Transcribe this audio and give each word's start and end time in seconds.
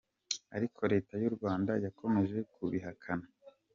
Ariko 0.55 0.79
Leta 0.93 1.13
y’u 1.21 1.33
Rwanda 1.35 1.71
yakomeje 1.85 2.37
kubihakana. 2.53 3.25